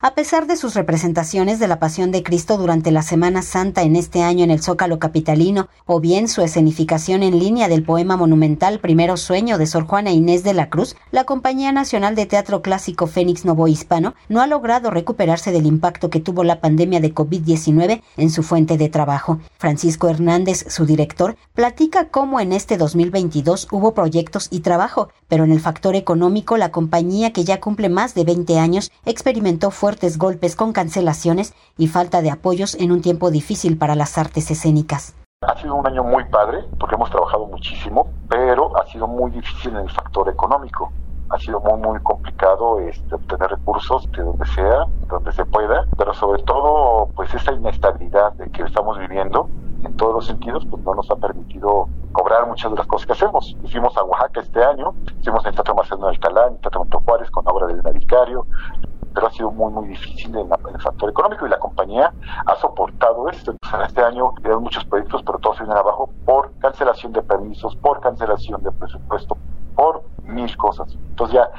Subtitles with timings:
[0.00, 3.96] A pesar de sus representaciones de la Pasión de Cristo durante la Semana Santa en
[3.96, 8.78] este año en el Zócalo Capitalino, o bien su escenificación en línea del poema monumental
[8.78, 13.08] Primero Sueño de Sor Juana Inés de la Cruz, la Compañía Nacional de Teatro Clásico
[13.08, 18.00] Fénix Novo Hispano no ha logrado recuperarse del impacto que tuvo la pandemia de COVID-19
[18.18, 19.40] en su fuente de trabajo.
[19.58, 25.50] Francisco Hernández, su director, platica cómo en este 2022 hubo proyectos y trabajo, pero en
[25.50, 29.87] el factor económico la compañía que ya cumple más de 20 años experimentó fuertes
[30.18, 35.14] golpes con cancelaciones y falta de apoyos en un tiempo difícil para las artes escénicas.
[35.40, 39.70] Ha sido un año muy padre porque hemos trabajado muchísimo, pero ha sido muy difícil
[39.70, 40.92] en el factor económico.
[41.30, 46.12] Ha sido muy, muy complicado este, obtener recursos de donde sea, donde se pueda, pero
[46.14, 49.48] sobre todo, pues esa inestabilidad que estamos viviendo
[49.84, 53.12] en todos los sentidos, pues no nos ha permitido cobrar muchas de las cosas que
[53.12, 53.56] hacemos.
[53.62, 56.80] Hicimos a Oaxaca este año, hicimos en el Teatro Marcelo de Alcalá, en el Teatro
[56.80, 58.46] Monto Juárez, con obra del Navicario,
[59.14, 62.12] pero ha sido muy, muy difícil en, el factor económico y la compañía
[62.46, 63.52] ha soportado esto.
[63.52, 67.76] en este año quedaron muchos proyectos, pero todos se vienen abajo por cancelación de permisos,
[67.76, 69.36] por cancelación de presupuesto,
[69.74, 70.94] por mil cosas.
[71.10, 71.50] Entonces ya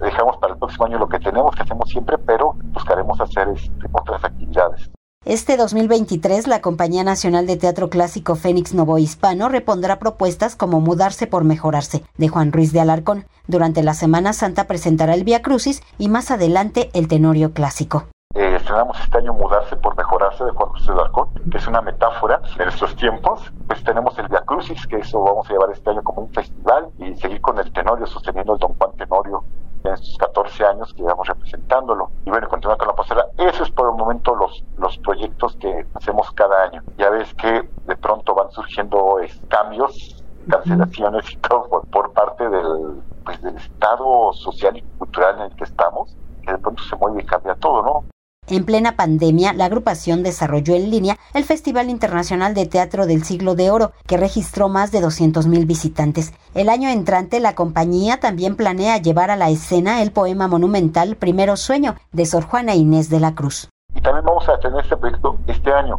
[0.00, 3.86] dejamos para el próximo año lo que tenemos, que hacemos siempre, pero buscaremos hacer este,
[3.92, 4.90] otras actividades.
[5.26, 11.26] Este 2023, la Compañía Nacional de Teatro Clásico Fénix Novo Hispano repondrá propuestas como Mudarse
[11.26, 13.24] por Mejorarse, de Juan Ruiz de Alarcón.
[13.48, 18.04] Durante la Semana Santa presentará el Via Crucis y más adelante el Tenorio Clásico.
[18.36, 21.80] Eh, estrenamos este año Mudarse por Mejorarse de Juan Ruiz de Alarcón, que es una
[21.80, 23.52] metáfora de nuestros tiempos.
[23.66, 26.90] Pues tenemos el Via Crucis, que eso vamos a llevar este año como un festival,
[26.98, 29.42] y seguir con el Tenorio, sosteniendo el Don Juan Tenorio
[29.86, 32.10] en estos 14 años que llevamos representándolo.
[32.24, 33.26] Y bueno, continuar con la pasarela.
[33.38, 36.82] Eso es por el momento los, los proyectos que hacemos cada año.
[36.96, 39.16] Ya ves que de pronto van surgiendo
[39.48, 45.42] cambios, cancelaciones y todo por, por parte del, pues, del estado social y cultural en
[45.50, 48.04] el que estamos, que de pronto se mueve y cambia todo, ¿no?
[48.48, 53.56] En plena pandemia, la agrupación desarrolló en línea el Festival Internacional de Teatro del Siglo
[53.56, 56.32] de Oro, que registró más de 200.000 visitantes.
[56.54, 61.56] El año entrante, la compañía también planea llevar a la escena el poema monumental Primero
[61.56, 63.68] Sueño de Sor Juana Inés de la Cruz.
[64.06, 65.98] También vamos a tener este proyecto este año.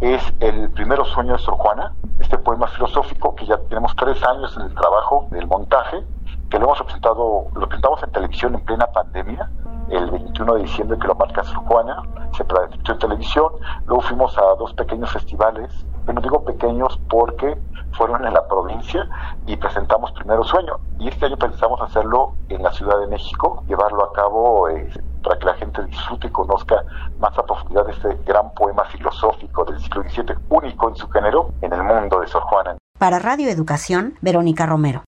[0.00, 4.56] Es el Primero Sueño de Sor Juana, este poema filosófico que ya tenemos tres años
[4.56, 6.02] en el trabajo del montaje,
[6.48, 9.50] que lo hemos presentado, lo presentamos en televisión en plena pandemia
[9.90, 12.02] el 21 de diciembre que lo marca Sor Juana,
[12.34, 13.52] se transmitió en televisión,
[13.84, 17.58] luego fuimos a dos pequeños festivales, pero digo pequeños porque
[17.92, 19.06] fueron en la provincia
[19.44, 20.78] y presentamos Primero Sueño.
[20.98, 24.90] Y este año pensamos hacerlo en la Ciudad de México, llevarlo a cabo eh,
[25.22, 26.84] para que la gente disfrute y conozca
[27.18, 31.72] más a profundidad este gran poema filosófico del siglo XVII, único en su género en
[31.72, 32.76] el mundo de Sor Juana.
[32.98, 35.00] Para Radio Educación, Verónica Romero.